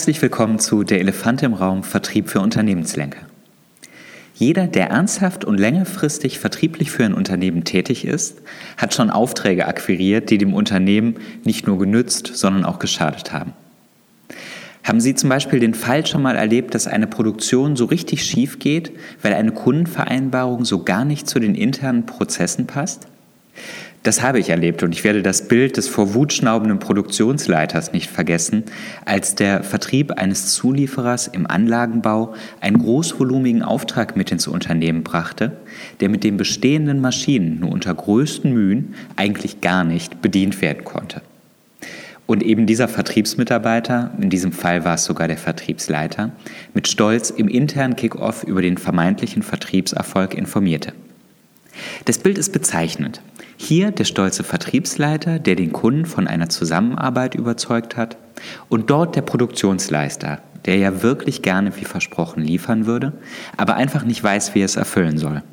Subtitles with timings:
[0.00, 3.20] Herzlich willkommen zu Der Elefant im Raum Vertrieb für Unternehmenslenker.
[4.34, 8.40] Jeder, der ernsthaft und längerfristig vertrieblich für ein Unternehmen tätig ist,
[8.78, 13.52] hat schon Aufträge akquiriert, die dem Unternehmen nicht nur genützt, sondern auch geschadet haben.
[14.84, 18.58] Haben Sie zum Beispiel den Fall schon mal erlebt, dass eine Produktion so richtig schief
[18.58, 23.06] geht, weil eine Kundenvereinbarung so gar nicht zu den internen Prozessen passt?
[24.02, 28.08] Das habe ich erlebt und ich werde das Bild des vor Wut schnaubenden Produktionsleiters nicht
[28.08, 28.64] vergessen,
[29.04, 35.52] als der Vertrieb eines Zulieferers im Anlagenbau einen großvolumigen Auftrag mit ins Unternehmen brachte,
[36.00, 41.20] der mit den bestehenden Maschinen nur unter größten Mühen eigentlich gar nicht bedient werden konnte.
[42.26, 46.30] Und eben dieser Vertriebsmitarbeiter, in diesem Fall war es sogar der Vertriebsleiter,
[46.72, 50.94] mit Stolz im internen Kickoff über den vermeintlichen Vertriebserfolg informierte.
[52.06, 53.20] Das Bild ist bezeichnend.
[53.70, 58.16] Hier der stolze Vertriebsleiter, der den Kunden von einer Zusammenarbeit überzeugt hat,
[58.68, 63.12] und dort der Produktionsleister, der ja wirklich gerne wie versprochen liefern würde,
[63.56, 65.44] aber einfach nicht weiß, wie er es erfüllen soll.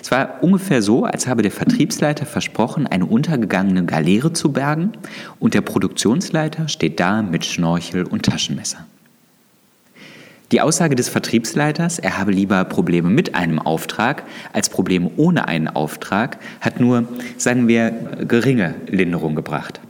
[0.00, 4.92] Es war ungefähr so, als habe der Vertriebsleiter versprochen, eine untergegangene Galeere zu bergen
[5.38, 8.86] und der Produktionsleiter steht da mit Schnorchel und Taschenmesser.
[10.52, 15.68] Die Aussage des Vertriebsleiters, er habe lieber Probleme mit einem Auftrag als Probleme ohne einen
[15.68, 17.90] Auftrag, hat nur, sagen wir,
[18.28, 19.80] geringe Linderung gebracht.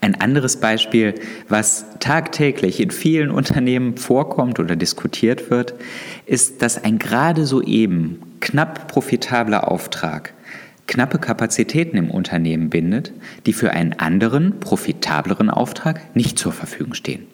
[0.00, 1.14] Ein anderes Beispiel,
[1.48, 5.74] was tagtäglich in vielen Unternehmen vorkommt oder diskutiert wird,
[6.26, 10.34] ist, dass ein gerade soeben knapp profitabler Auftrag
[10.86, 13.12] knappe Kapazitäten im Unternehmen bindet,
[13.46, 17.26] die für einen anderen, profitableren Auftrag nicht zur Verfügung stehen.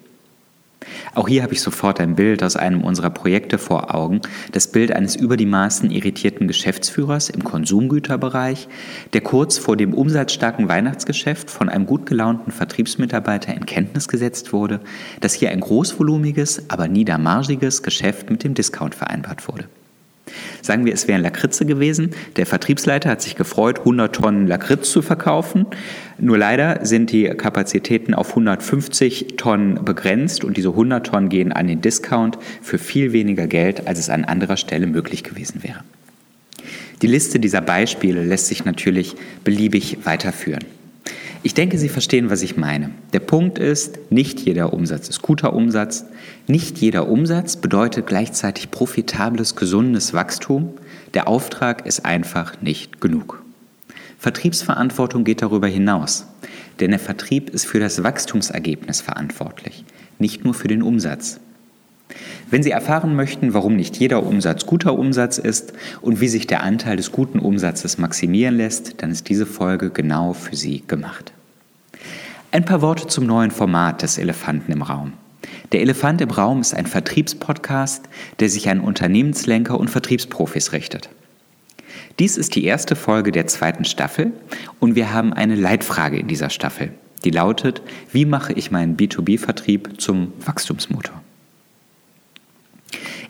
[1.14, 4.20] Auch hier habe ich sofort ein Bild aus einem unserer Projekte vor Augen,
[4.52, 8.68] das Bild eines über die Maßen irritierten Geschäftsführers im Konsumgüterbereich,
[9.12, 14.80] der kurz vor dem umsatzstarken Weihnachtsgeschäft von einem gut gelaunten Vertriebsmitarbeiter in Kenntnis gesetzt wurde,
[15.20, 19.64] dass hier ein großvolumiges, aber niedermargiges Geschäft mit dem Discount vereinbart wurde.
[20.62, 22.10] Sagen wir, es wären Lakritze gewesen.
[22.36, 25.66] Der Vertriebsleiter hat sich gefreut, 100 Tonnen Lakritz zu verkaufen.
[26.18, 31.66] Nur leider sind die Kapazitäten auf 150 Tonnen begrenzt und diese 100 Tonnen gehen an
[31.66, 35.84] den Discount für viel weniger Geld, als es an anderer Stelle möglich gewesen wäre.
[37.02, 39.14] Die Liste dieser Beispiele lässt sich natürlich
[39.44, 40.64] beliebig weiterführen.
[41.42, 42.90] Ich denke, Sie verstehen, was ich meine.
[43.14, 46.04] Der Punkt ist, nicht jeder Umsatz ist guter Umsatz.
[46.46, 50.74] Nicht jeder Umsatz bedeutet gleichzeitig profitables, gesundes Wachstum.
[51.14, 53.42] Der Auftrag ist einfach nicht genug.
[54.18, 56.26] Vertriebsverantwortung geht darüber hinaus,
[56.78, 59.86] denn der Vertrieb ist für das Wachstumsergebnis verantwortlich,
[60.18, 61.40] nicht nur für den Umsatz.
[62.50, 66.62] Wenn Sie erfahren möchten, warum nicht jeder Umsatz guter Umsatz ist und wie sich der
[66.62, 71.32] Anteil des guten Umsatzes maximieren lässt, dann ist diese Folge genau für Sie gemacht.
[72.52, 75.12] Ein paar Worte zum neuen Format des Elefanten im Raum.
[75.72, 78.08] Der Elefant im Raum ist ein Vertriebspodcast,
[78.40, 81.10] der sich an Unternehmenslenker und Vertriebsprofis richtet.
[82.18, 84.32] Dies ist die erste Folge der zweiten Staffel
[84.80, 86.90] und wir haben eine Leitfrage in dieser Staffel,
[87.24, 87.82] die lautet,
[88.12, 91.19] wie mache ich meinen B2B-Vertrieb zum Wachstumsmotor?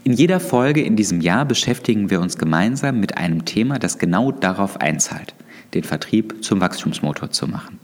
[0.03, 4.33] In jeder Folge in diesem Jahr beschäftigen wir uns gemeinsam mit einem Thema, das genau
[4.33, 5.34] darauf einzahlt,
[5.75, 7.78] den Vertrieb zum Wachstumsmotor zu machen.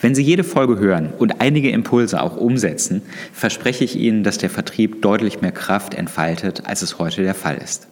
[0.00, 3.02] Wenn Sie jede Folge hören und einige Impulse auch umsetzen,
[3.32, 7.56] verspreche ich Ihnen, dass der Vertrieb deutlich mehr Kraft entfaltet, als es heute der Fall
[7.56, 7.86] ist.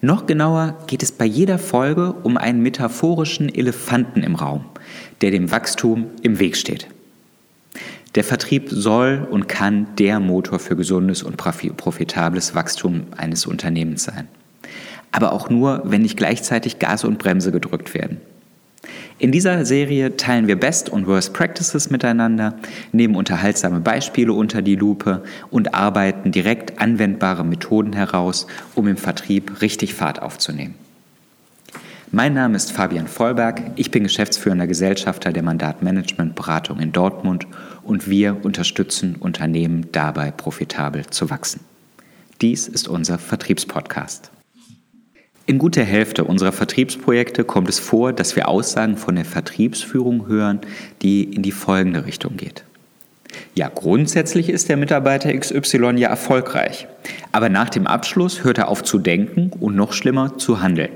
[0.00, 4.64] Noch genauer geht es bei jeder Folge um einen metaphorischen Elefanten im Raum,
[5.22, 6.88] der dem Wachstum im Weg steht.
[8.14, 14.28] Der Vertrieb soll und kann der Motor für gesundes und profitables Wachstum eines Unternehmens sein.
[15.10, 18.20] Aber auch nur, wenn nicht gleichzeitig Gas und Bremse gedrückt werden.
[19.18, 22.56] In dieser Serie teilen wir Best und Worst Practices miteinander,
[22.92, 29.60] nehmen unterhaltsame Beispiele unter die Lupe und arbeiten direkt anwendbare Methoden heraus, um im Vertrieb
[29.62, 30.74] richtig Fahrt aufzunehmen.
[32.14, 37.48] Mein Name ist Fabian Vollberg, ich bin geschäftsführender Gesellschafter der Mandatmanagement-Beratung in Dortmund
[37.82, 41.62] und wir unterstützen Unternehmen dabei, profitabel zu wachsen.
[42.40, 44.30] Dies ist unser Vertriebspodcast.
[45.46, 50.60] In guter Hälfte unserer Vertriebsprojekte kommt es vor, dass wir Aussagen von der Vertriebsführung hören,
[51.02, 52.62] die in die folgende Richtung geht.
[53.56, 56.86] Ja, grundsätzlich ist der Mitarbeiter XY ja erfolgreich,
[57.32, 60.90] aber nach dem Abschluss hört er auf zu denken und noch schlimmer zu handeln.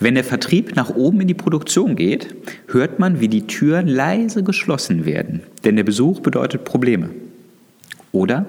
[0.00, 2.34] Wenn der Vertrieb nach oben in die Produktion geht,
[2.68, 7.10] hört man, wie die Türen leise geschlossen werden, denn der Besuch bedeutet Probleme.
[8.12, 8.46] Oder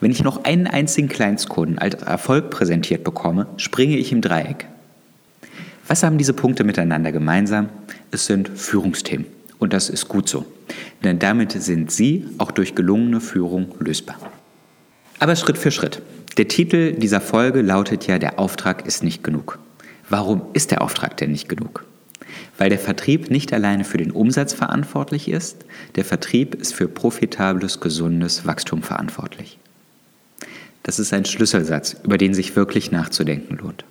[0.00, 4.66] wenn ich noch einen einzigen Kleinstkunden als Erfolg präsentiert bekomme, springe ich im Dreieck.
[5.86, 7.68] Was haben diese Punkte miteinander gemeinsam?
[8.10, 9.26] Es sind Führungsthemen
[9.58, 10.44] Und das ist gut so.
[11.04, 14.16] Denn damit sind sie auch durch gelungene Führung lösbar.
[15.20, 16.02] Aber Schritt für Schritt.
[16.36, 19.58] Der Titel dieser Folge lautet ja, der Auftrag ist nicht genug.
[20.08, 21.84] Warum ist der Auftrag denn nicht genug?
[22.58, 25.64] Weil der Vertrieb nicht alleine für den Umsatz verantwortlich ist,
[25.96, 29.58] der Vertrieb ist für profitables, gesundes Wachstum verantwortlich.
[30.82, 33.84] Das ist ein Schlüsselsatz, über den sich wirklich nachzudenken lohnt.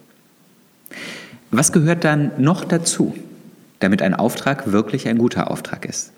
[1.52, 3.16] Was gehört dann noch dazu,
[3.80, 6.12] damit ein Auftrag wirklich ein guter Auftrag ist?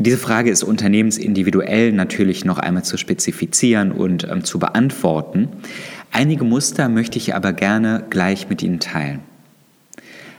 [0.00, 5.48] Diese Frage ist unternehmensindividuell natürlich noch einmal zu spezifizieren und ähm, zu beantworten.
[6.10, 9.20] Einige Muster möchte ich aber gerne gleich mit Ihnen teilen.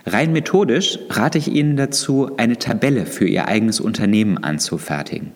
[0.06, 5.32] Rein methodisch rate ich Ihnen dazu, eine Tabelle für Ihr eigenes Unternehmen anzufertigen.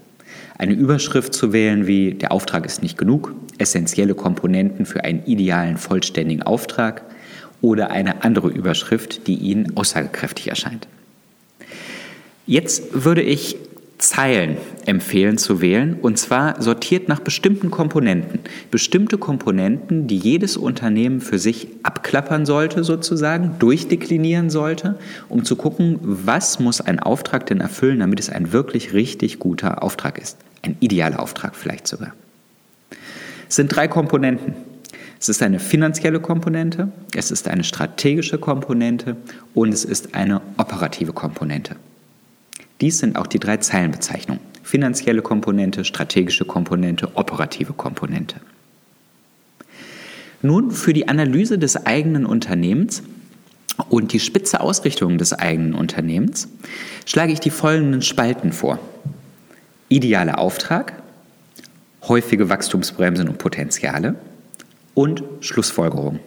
[0.56, 5.76] Eine Überschrift zu wählen wie der Auftrag ist nicht genug, essentielle Komponenten für einen idealen
[5.76, 7.02] vollständigen Auftrag
[7.60, 10.86] oder eine andere Überschrift, die Ihnen aussagekräftig erscheint.
[12.46, 13.56] Jetzt würde ich
[14.08, 18.40] Zeilen empfehlen zu wählen und zwar sortiert nach bestimmten Komponenten.
[18.70, 24.98] Bestimmte Komponenten, die jedes Unternehmen für sich abklappern sollte sozusagen, durchdeklinieren sollte,
[25.28, 29.82] um zu gucken, was muss ein Auftrag denn erfüllen, damit es ein wirklich richtig guter
[29.82, 30.36] Auftrag ist.
[30.62, 32.12] Ein idealer Auftrag vielleicht sogar.
[33.48, 34.54] Es sind drei Komponenten.
[35.18, 39.16] Es ist eine finanzielle Komponente, es ist eine strategische Komponente
[39.54, 41.76] und es ist eine operative Komponente.
[42.80, 44.42] Dies sind auch die drei Zeilenbezeichnungen.
[44.62, 48.36] Finanzielle Komponente, strategische Komponente, operative Komponente.
[50.42, 53.02] Nun für die Analyse des eigenen Unternehmens
[53.88, 56.48] und die spitze Ausrichtung des eigenen Unternehmens
[57.06, 58.78] schlage ich die folgenden Spalten vor.
[59.88, 60.94] Idealer Auftrag,
[62.08, 64.16] häufige Wachstumsbremsen und Potenziale
[64.94, 66.20] und Schlussfolgerung.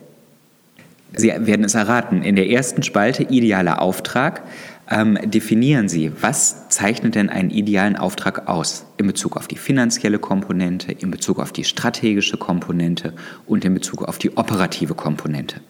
[1.16, 4.44] Sie werden es erraten, in der ersten Spalte idealer Auftrag
[4.90, 10.20] ähm, definieren Sie, was zeichnet denn einen idealen Auftrag aus in Bezug auf die finanzielle
[10.20, 13.14] Komponente, in Bezug auf die strategische Komponente
[13.46, 15.62] und in Bezug auf die operative Komponente.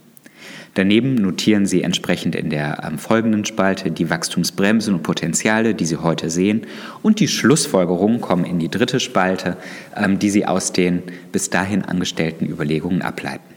[0.77, 5.97] Daneben notieren Sie entsprechend in der ähm, folgenden Spalte die Wachstumsbremsen und Potenziale, die Sie
[5.97, 6.67] heute sehen,
[7.01, 9.57] und die Schlussfolgerungen kommen in die dritte Spalte,
[9.95, 13.56] ähm, die Sie aus den bis dahin angestellten Überlegungen ableiten.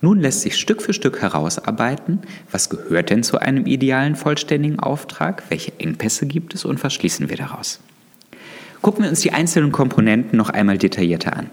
[0.00, 2.20] Nun lässt sich Stück für Stück herausarbeiten,
[2.52, 7.28] was gehört denn zu einem idealen vollständigen Auftrag, welche Engpässe gibt es und was schließen
[7.28, 7.80] wir daraus.
[8.80, 11.50] Gucken wir uns die einzelnen Komponenten noch einmal detaillierter an.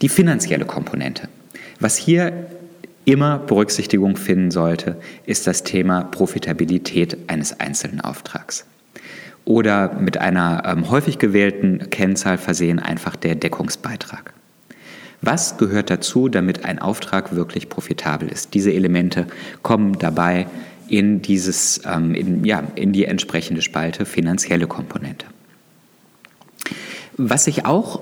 [0.00, 1.28] Die finanzielle Komponente.
[1.78, 2.46] Was hier
[3.04, 4.96] immer Berücksichtigung finden sollte,
[5.26, 8.64] ist das Thema Profitabilität eines einzelnen Auftrags.
[9.44, 14.33] Oder mit einer ähm, häufig gewählten Kennzahl versehen einfach der Deckungsbeitrag.
[15.26, 18.52] Was gehört dazu, damit ein Auftrag wirklich profitabel ist?
[18.52, 19.26] Diese Elemente
[19.62, 20.46] kommen dabei
[20.86, 25.24] in, dieses, ähm, in, ja, in die entsprechende Spalte finanzielle Komponente.
[27.16, 28.00] Was sich auch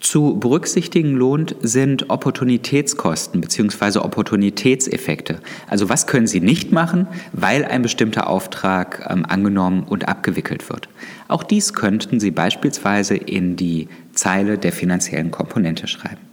[0.00, 4.00] zu berücksichtigen lohnt, sind Opportunitätskosten bzw.
[4.00, 5.40] Opportunitätseffekte.
[5.68, 10.90] Also was können Sie nicht machen, weil ein bestimmter Auftrag ähm, angenommen und abgewickelt wird.
[11.28, 16.27] Auch dies könnten Sie beispielsweise in die Zeile der finanziellen Komponente schreiben.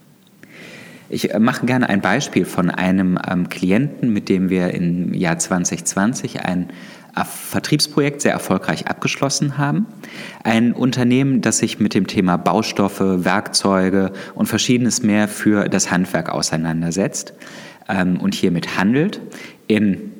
[1.10, 5.38] Ich äh, mache gerne ein Beispiel von einem ähm, Klienten, mit dem wir im Jahr
[5.38, 6.70] 2020 ein
[7.15, 9.86] äh, Vertriebsprojekt sehr erfolgreich abgeschlossen haben.
[10.44, 16.30] Ein Unternehmen, das sich mit dem Thema Baustoffe, Werkzeuge und verschiedenes mehr für das Handwerk
[16.30, 17.34] auseinandersetzt
[17.88, 19.22] ähm, und hiermit handelt
[19.68, 20.12] in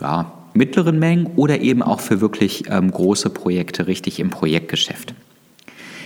[0.00, 5.14] ja, mittleren Mengen oder eben auch für wirklich ähm, große Projekte richtig im Projektgeschäft.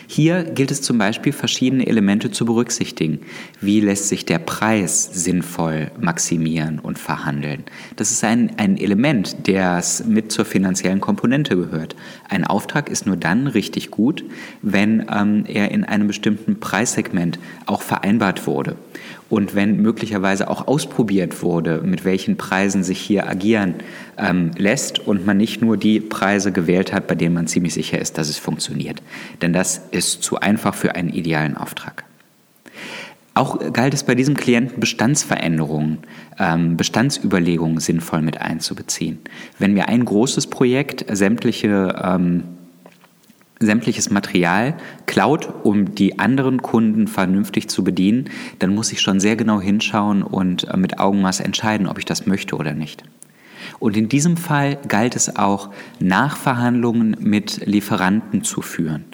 [0.07, 3.21] Hier gilt es zum Beispiel, verschiedene Elemente zu berücksichtigen.
[3.61, 7.65] Wie lässt sich der Preis sinnvoll maximieren und verhandeln?
[7.97, 11.97] Das ist ein, ein Element, das mit zur finanziellen Komponente gehört.
[12.29, 14.25] Ein Auftrag ist nur dann richtig gut,
[14.63, 18.77] wenn ähm, er in einem bestimmten Preissegment auch vereinbart wurde
[19.29, 23.75] und wenn möglicherweise auch ausprobiert wurde, mit welchen Preisen sich hier agieren
[24.17, 28.01] ähm, lässt und man nicht nur die Preise gewählt hat, bei denen man ziemlich sicher
[28.01, 29.03] ist, dass es funktioniert.
[29.43, 32.05] Denn das ist zu einfach für einen idealen Auftrag.
[33.35, 35.99] Auch galt es bei diesem Klienten Bestandsveränderungen,
[36.39, 39.19] ähm, Bestandsüberlegungen sinnvoll mit einzubeziehen.
[39.59, 42.45] Wenn mir ein großes Projekt sämtliche ähm,
[43.59, 49.37] sämtliches Material klaut, um die anderen Kunden vernünftig zu bedienen, dann muss ich schon sehr
[49.37, 53.03] genau hinschauen und äh, mit Augenmaß entscheiden, ob ich das möchte oder nicht.
[53.79, 59.05] Und in diesem Fall galt es auch, Nachverhandlungen mit Lieferanten zu führen.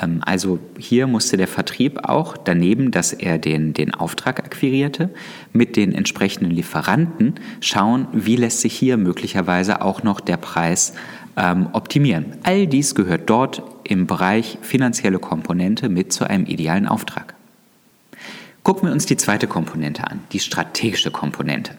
[0.00, 5.10] Ähm, also hier musste der Vertrieb auch daneben, dass er den, den Auftrag akquirierte,
[5.52, 10.94] mit den entsprechenden Lieferanten schauen, wie lässt sich hier möglicherweise auch noch der Preis
[11.38, 12.36] ähm, optimieren.
[12.42, 17.34] All dies gehört dort im Bereich finanzielle Komponente mit zu einem idealen Auftrag.
[18.64, 21.72] Gucken wir uns die zweite Komponente an, die strategische Komponente.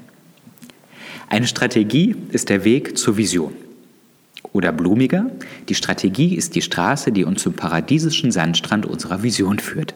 [1.27, 3.53] Eine Strategie ist der Weg zur Vision.
[4.53, 5.29] Oder blumiger,
[5.67, 9.93] die Strategie ist die Straße, die uns zum paradiesischen Sandstrand unserer Vision führt.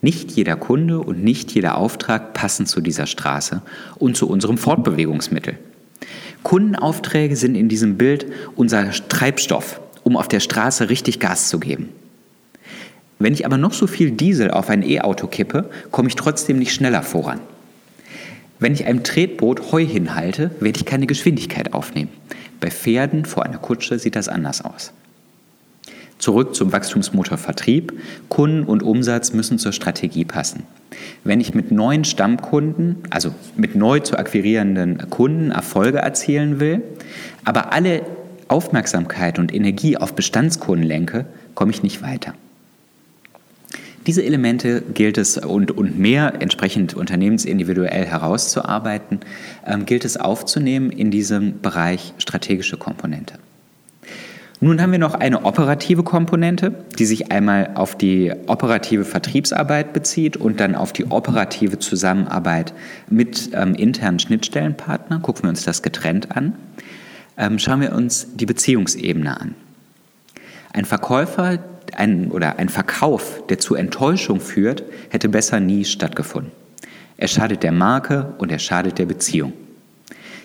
[0.00, 3.60] Nicht jeder Kunde und nicht jeder Auftrag passen zu dieser Straße
[3.96, 5.58] und zu unserem Fortbewegungsmittel.
[6.42, 11.90] Kundenaufträge sind in diesem Bild unser Treibstoff, um auf der Straße richtig Gas zu geben.
[13.18, 16.72] Wenn ich aber noch so viel Diesel auf ein E-Auto kippe, komme ich trotzdem nicht
[16.72, 17.40] schneller voran.
[18.58, 22.10] Wenn ich einem Tretboot Heu hinhalte, werde ich keine Geschwindigkeit aufnehmen.
[22.60, 24.92] Bei Pferden vor einer Kutsche sieht das anders aus.
[26.20, 27.94] Zurück zum Wachstumsmotor Vertrieb.
[28.28, 30.64] Kunden und Umsatz müssen zur Strategie passen.
[31.24, 36.82] Wenn ich mit neuen Stammkunden, also mit neu zu akquirierenden Kunden Erfolge erzielen will,
[37.44, 38.02] aber alle
[38.48, 41.24] Aufmerksamkeit und Energie auf Bestandskunden lenke,
[41.54, 42.34] komme ich nicht weiter.
[44.06, 49.20] Diese Elemente gilt es und, und mehr entsprechend unternehmensindividuell herauszuarbeiten,
[49.66, 53.34] ähm, gilt es aufzunehmen in diesem Bereich strategische Komponente.
[54.62, 60.36] Nun haben wir noch eine operative Komponente, die sich einmal auf die operative Vertriebsarbeit bezieht
[60.36, 62.74] und dann auf die operative Zusammenarbeit
[63.08, 65.22] mit ähm, internen Schnittstellenpartnern.
[65.22, 66.52] Gucken wir uns das getrennt an.
[67.38, 69.54] Ähm, schauen wir uns die Beziehungsebene an.
[70.74, 71.58] Ein Verkäufer
[71.96, 76.52] ein, oder ein Verkauf, der zu Enttäuschung führt, hätte besser nie stattgefunden.
[77.16, 79.54] Er schadet der Marke und er schadet der Beziehung.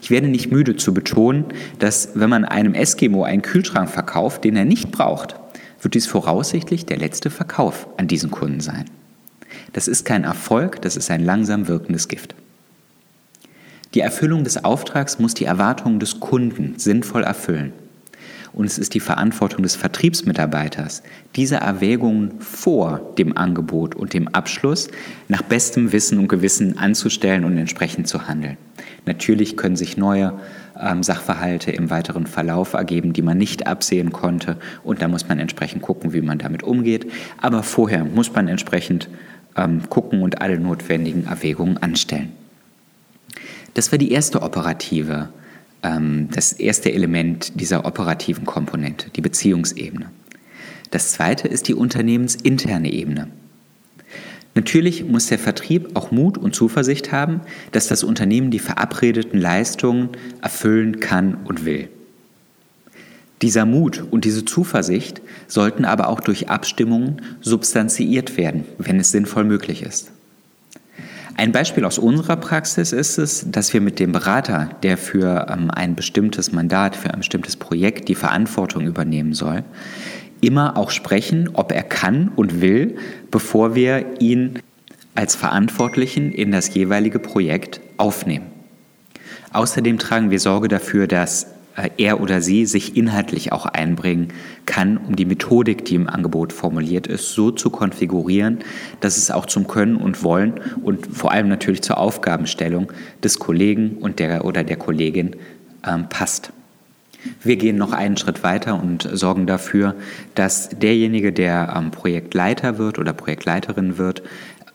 [0.02, 1.46] Ich werde nicht müde zu betonen,
[1.80, 5.36] dass wenn man einem Eskimo einen Kühlschrank verkauft, den er nicht braucht,
[5.82, 8.86] wird dies voraussichtlich der letzte Verkauf an diesen Kunden sein.
[9.74, 12.36] Das ist kein Erfolg, das ist ein langsam wirkendes Gift.
[13.94, 17.72] Die Erfüllung des Auftrags muss die Erwartungen des Kunden sinnvoll erfüllen.
[18.56, 21.04] Und es ist die Verantwortung des Vertriebsmitarbeiters,
[21.36, 24.88] diese Erwägungen vor dem Angebot und dem Abschluss
[25.28, 28.56] nach bestem Wissen und Gewissen anzustellen und entsprechend zu handeln.
[29.06, 30.40] Natürlich können sich neue
[30.80, 34.56] ähm, Sachverhalte im weiteren Verlauf ergeben, die man nicht absehen konnte.
[34.86, 37.12] Und da muss man entsprechend gucken, wie man damit umgeht.
[37.42, 39.10] Aber vorher muss man entsprechend
[39.58, 42.32] ähm, gucken und alle notwendigen Erwägungen anstellen.
[43.74, 45.28] Das war die erste operative
[45.86, 50.10] ähm, das erste Element dieser operativen Komponente, die Beziehungsebene.
[50.92, 53.28] Das zweite ist die unternehmensinterne Ebene.
[54.56, 57.42] Natürlich muss der Vertrieb auch Mut und Zuversicht haben,
[57.74, 60.10] dass das Unternehmen die verabredeten Leistungen
[60.42, 61.90] erfüllen kann und will.
[63.42, 69.44] Dieser Mut und diese Zuversicht sollten aber auch durch Abstimmungen substanziiert werden, wenn es sinnvoll
[69.44, 70.12] möglich ist.
[71.38, 75.70] Ein Beispiel aus unserer Praxis ist es, dass wir mit dem Berater, der für ähm,
[75.70, 79.64] ein bestimmtes Mandat, für ein bestimmtes Projekt die Verantwortung übernehmen soll,
[80.40, 82.98] immer auch sprechen, ob er kann und will,
[83.32, 84.60] bevor wir ihn
[85.14, 88.46] als Verantwortlichen in das jeweilige Projekt aufnehmen.
[89.52, 91.48] Außerdem tragen wir Sorge dafür, dass
[91.98, 94.30] er oder sie sich inhaltlich auch einbringen
[94.66, 98.60] kann, um die Methodik, die im Angebot formuliert ist, so zu konfigurieren,
[99.02, 100.54] dass es auch zum Können und Wollen
[100.84, 102.92] und vor allem natürlich zur Aufgabenstellung
[103.24, 105.36] des Kollegen und der oder der Kollegin
[105.86, 106.52] ähm, passt.
[107.44, 109.96] Wir gehen noch einen Schritt weiter und sorgen dafür,
[110.36, 114.22] dass derjenige, der ähm, Projektleiter wird oder Projektleiterin wird,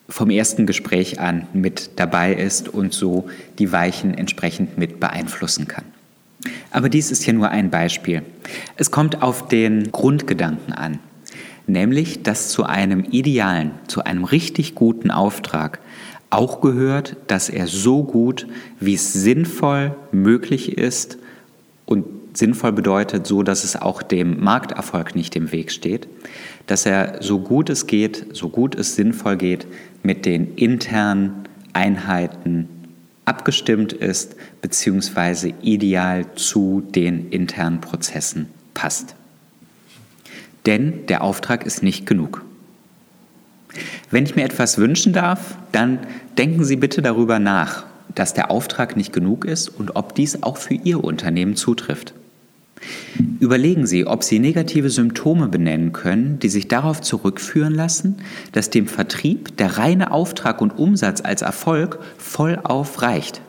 [0.09, 3.29] vom ersten Gespräch an mit dabei ist und so
[3.59, 5.85] die Weichen entsprechend mit beeinflussen kann.
[6.71, 8.23] Aber dies ist ja nur ein Beispiel.
[8.77, 10.99] Es kommt auf den Grundgedanken an,
[11.67, 15.81] nämlich dass zu einem idealen, zu einem richtig guten Auftrag
[16.31, 18.47] auch gehört, dass er so gut,
[18.79, 21.19] wie es sinnvoll möglich ist
[21.87, 26.07] und sinnvoll bedeutet, so dass es auch dem Markterfolg nicht im Weg steht,
[26.67, 29.67] dass er so gut es geht, so gut es sinnvoll geht,
[30.05, 32.69] mit den internen Einheiten
[33.25, 35.55] abgestimmt ist bzw.
[35.63, 39.15] ideal zu den internen Prozessen passt.
[40.67, 42.45] Denn der Auftrag ist nicht genug.
[44.11, 46.01] Wenn ich mir etwas wünschen darf, dann
[46.39, 47.85] denken Sie bitte darüber nach,
[48.15, 52.15] dass der Auftrag nicht genug ist und ob dies auch für Ihr Unternehmen zutrifft.
[53.41, 58.17] Überlegen Sie, ob Sie negative Symptome benennen können, die sich darauf zurückführen lassen,
[58.53, 63.43] dass dem Vertrieb der reine Auftrag und Umsatz als Erfolg vollauf reicht.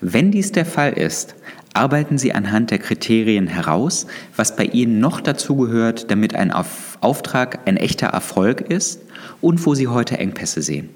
[0.00, 1.34] Wenn dies der Fall ist,
[1.74, 7.78] Arbeiten Sie anhand der Kriterien heraus, was bei Ihnen noch dazugehört, damit ein Auftrag ein
[7.78, 9.00] echter Erfolg ist
[9.40, 10.90] und wo Sie heute Engpässe sehen.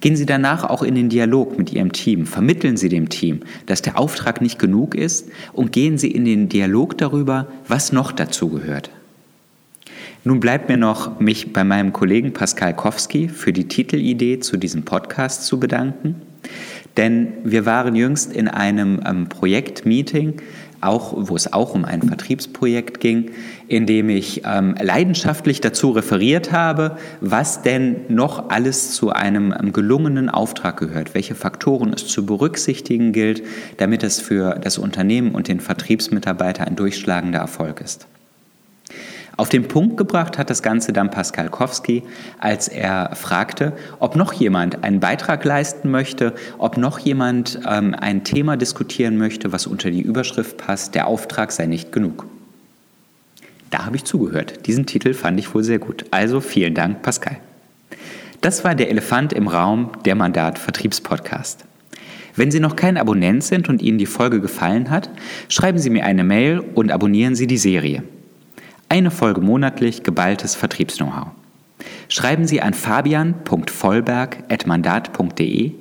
[0.00, 3.82] Gehen Sie danach auch in den Dialog mit Ihrem Team, vermitteln Sie dem Team, dass
[3.82, 8.90] der Auftrag nicht genug ist und gehen Sie in den Dialog darüber, was noch dazugehört.
[10.24, 14.84] Nun bleibt mir noch, mich bei meinem Kollegen Pascal Kowski für die Titelidee zu diesem
[14.84, 16.16] Podcast zu bedanken.
[16.96, 20.42] Denn wir waren jüngst in einem ähm, Projektmeeting,
[20.80, 23.30] auch, wo es auch um ein Vertriebsprojekt ging,
[23.66, 29.72] in dem ich ähm, leidenschaftlich dazu referiert habe, was denn noch alles zu einem ähm,
[29.72, 33.42] gelungenen Auftrag gehört, welche Faktoren es zu berücksichtigen gilt,
[33.76, 38.06] damit es für das Unternehmen und den Vertriebsmitarbeiter ein durchschlagender Erfolg ist.
[39.38, 42.02] Auf den Punkt gebracht hat das Ganze dann Pascal Kowski,
[42.40, 48.24] als er fragte, ob noch jemand einen Beitrag leisten möchte, ob noch jemand ähm, ein
[48.24, 52.26] Thema diskutieren möchte, was unter die Überschrift passt, der Auftrag sei nicht genug.
[53.70, 54.66] Da habe ich zugehört.
[54.66, 56.04] Diesen Titel fand ich wohl sehr gut.
[56.10, 57.36] Also vielen Dank, Pascal.
[58.40, 61.64] Das war der Elefant im Raum, der Mandat Vertriebspodcast.
[62.34, 65.10] Wenn Sie noch kein Abonnent sind und Ihnen die Folge gefallen hat,
[65.48, 68.02] schreiben Sie mir eine Mail und abonnieren Sie die Serie.
[68.88, 71.26] Eine Folge monatlich geballtes Vertriebs-Know-how.
[72.08, 75.72] Schreiben Sie an fabian.vollberg.mandat.de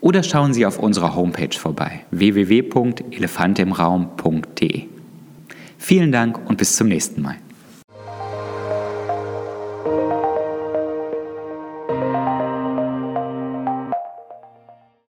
[0.00, 4.82] oder schauen Sie auf unserer Homepage vorbei www.elefantimraum.de.
[5.78, 7.36] Vielen Dank und bis zum nächsten Mal.